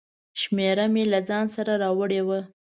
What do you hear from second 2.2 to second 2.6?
وه.